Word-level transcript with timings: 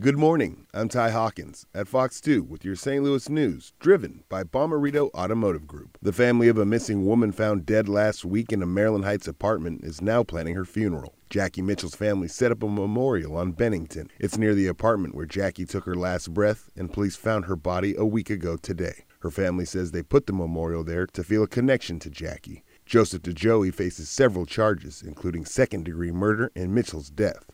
Good 0.00 0.16
morning. 0.16 0.64
I'm 0.72 0.88
Ty 0.88 1.10
Hawkins 1.10 1.66
at 1.74 1.86
Fox 1.86 2.22
2 2.22 2.44
with 2.44 2.64
your 2.64 2.74
St. 2.74 3.04
Louis 3.04 3.28
news, 3.28 3.74
driven 3.80 4.24
by 4.30 4.44
Bommarito 4.44 5.10
Automotive 5.12 5.66
Group. 5.66 5.98
The 6.00 6.10
family 6.10 6.48
of 6.48 6.56
a 6.56 6.64
missing 6.64 7.04
woman 7.04 7.32
found 7.32 7.66
dead 7.66 7.86
last 7.86 8.24
week 8.24 8.50
in 8.50 8.62
a 8.62 8.66
Maryland 8.66 9.04
Heights 9.04 9.28
apartment 9.28 9.84
is 9.84 10.00
now 10.00 10.22
planning 10.24 10.54
her 10.54 10.64
funeral. 10.64 11.16
Jackie 11.28 11.60
Mitchell's 11.60 11.94
family 11.94 12.28
set 12.28 12.50
up 12.50 12.62
a 12.62 12.66
memorial 12.66 13.36
on 13.36 13.52
Bennington. 13.52 14.10
It's 14.18 14.38
near 14.38 14.54
the 14.54 14.68
apartment 14.68 15.14
where 15.14 15.26
Jackie 15.26 15.66
took 15.66 15.84
her 15.84 15.94
last 15.94 16.32
breath, 16.32 16.70
and 16.74 16.90
police 16.90 17.16
found 17.16 17.44
her 17.44 17.56
body 17.56 17.94
a 17.94 18.06
week 18.06 18.30
ago 18.30 18.56
today. 18.56 19.04
Her 19.18 19.30
family 19.30 19.66
says 19.66 19.90
they 19.90 20.02
put 20.02 20.26
the 20.26 20.32
memorial 20.32 20.82
there 20.82 21.06
to 21.08 21.22
feel 21.22 21.42
a 21.42 21.46
connection 21.46 21.98
to 21.98 22.08
Jackie. 22.08 22.64
Joseph 22.86 23.20
DeJoey 23.20 23.74
faces 23.74 24.08
several 24.08 24.46
charges, 24.46 25.02
including 25.06 25.44
second 25.44 25.84
degree 25.84 26.10
murder 26.10 26.50
and 26.56 26.74
Mitchell's 26.74 27.10
death. 27.10 27.44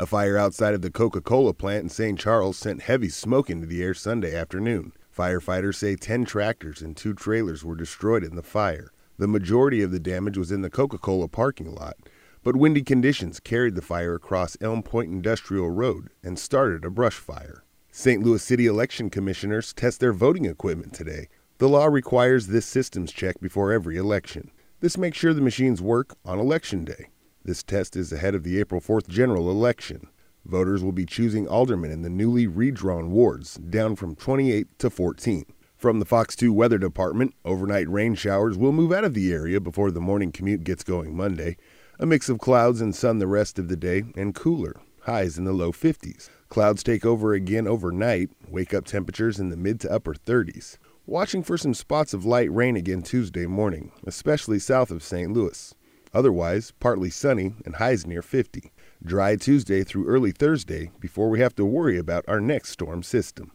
A 0.00 0.06
fire 0.06 0.38
outside 0.38 0.74
of 0.74 0.82
the 0.82 0.92
Coca 0.92 1.20
Cola 1.20 1.52
plant 1.52 1.82
in 1.82 1.88
St. 1.88 2.16
Charles 2.16 2.56
sent 2.56 2.82
heavy 2.82 3.08
smoke 3.08 3.50
into 3.50 3.66
the 3.66 3.82
air 3.82 3.94
Sunday 3.94 4.32
afternoon. 4.32 4.92
Firefighters 5.12 5.74
say 5.74 5.96
10 5.96 6.24
tractors 6.24 6.80
and 6.80 6.96
two 6.96 7.12
trailers 7.12 7.64
were 7.64 7.74
destroyed 7.74 8.22
in 8.22 8.36
the 8.36 8.44
fire. 8.44 8.92
The 9.18 9.26
majority 9.26 9.82
of 9.82 9.90
the 9.90 9.98
damage 9.98 10.38
was 10.38 10.52
in 10.52 10.62
the 10.62 10.70
Coca 10.70 10.98
Cola 10.98 11.26
parking 11.26 11.74
lot, 11.74 11.96
but 12.44 12.54
windy 12.54 12.82
conditions 12.82 13.40
carried 13.40 13.74
the 13.74 13.82
fire 13.82 14.14
across 14.14 14.56
Elm 14.60 14.84
Point 14.84 15.10
Industrial 15.10 15.68
Road 15.68 16.10
and 16.22 16.38
started 16.38 16.84
a 16.84 16.90
brush 16.90 17.16
fire. 17.16 17.64
St. 17.90 18.22
Louis 18.22 18.40
City 18.40 18.66
election 18.66 19.10
commissioners 19.10 19.72
test 19.72 19.98
their 19.98 20.12
voting 20.12 20.44
equipment 20.44 20.94
today. 20.94 21.26
The 21.58 21.68
law 21.68 21.86
requires 21.86 22.46
this 22.46 22.66
systems 22.66 23.10
check 23.10 23.40
before 23.40 23.72
every 23.72 23.96
election. 23.96 24.52
This 24.78 24.96
makes 24.96 25.18
sure 25.18 25.34
the 25.34 25.40
machines 25.40 25.82
work 25.82 26.14
on 26.24 26.38
election 26.38 26.84
day. 26.84 27.08
This 27.48 27.62
test 27.62 27.96
is 27.96 28.12
ahead 28.12 28.34
of 28.34 28.42
the 28.42 28.60
April 28.60 28.78
4th 28.78 29.08
general 29.08 29.50
election. 29.50 30.08
Voters 30.44 30.84
will 30.84 30.92
be 30.92 31.06
choosing 31.06 31.48
aldermen 31.48 31.90
in 31.90 32.02
the 32.02 32.10
newly 32.10 32.46
redrawn 32.46 33.10
wards, 33.10 33.54
down 33.54 33.96
from 33.96 34.14
28 34.14 34.78
to 34.80 34.90
14. 34.90 35.46
From 35.74 35.98
the 35.98 36.04
Fox 36.04 36.36
2 36.36 36.52
Weather 36.52 36.76
Department, 36.76 37.34
overnight 37.46 37.88
rain 37.88 38.14
showers 38.14 38.58
will 38.58 38.72
move 38.72 38.92
out 38.92 39.04
of 39.04 39.14
the 39.14 39.32
area 39.32 39.62
before 39.62 39.90
the 39.90 39.98
morning 39.98 40.30
commute 40.30 40.62
gets 40.62 40.84
going 40.84 41.16
Monday. 41.16 41.56
A 41.98 42.04
mix 42.04 42.28
of 42.28 42.38
clouds 42.38 42.82
and 42.82 42.94
sun 42.94 43.18
the 43.18 43.26
rest 43.26 43.58
of 43.58 43.68
the 43.68 43.76
day, 43.76 44.02
and 44.14 44.34
cooler, 44.34 44.78
highs 45.04 45.38
in 45.38 45.44
the 45.44 45.54
low 45.54 45.72
50s. 45.72 46.28
Clouds 46.50 46.82
take 46.82 47.06
over 47.06 47.32
again 47.32 47.66
overnight, 47.66 48.28
wake 48.50 48.74
up 48.74 48.84
temperatures 48.84 49.40
in 49.40 49.48
the 49.48 49.56
mid 49.56 49.80
to 49.80 49.90
upper 49.90 50.12
30s. 50.12 50.76
Watching 51.06 51.42
for 51.42 51.56
some 51.56 51.72
spots 51.72 52.12
of 52.12 52.26
light 52.26 52.52
rain 52.52 52.76
again 52.76 53.00
Tuesday 53.00 53.46
morning, 53.46 53.90
especially 54.06 54.58
south 54.58 54.90
of 54.90 55.02
St. 55.02 55.32
Louis. 55.32 55.74
Otherwise, 56.14 56.72
partly 56.80 57.10
sunny 57.10 57.54
and 57.64 57.76
highs 57.76 58.06
near 58.06 58.22
50. 58.22 58.72
Dry 59.04 59.36
Tuesday 59.36 59.84
through 59.84 60.06
early 60.06 60.32
Thursday 60.32 60.90
before 61.00 61.28
we 61.28 61.40
have 61.40 61.54
to 61.56 61.64
worry 61.64 61.98
about 61.98 62.24
our 62.26 62.40
next 62.40 62.70
storm 62.70 63.02
system. 63.02 63.52